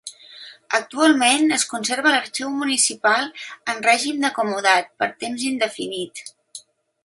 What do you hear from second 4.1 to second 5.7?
de comodat per temps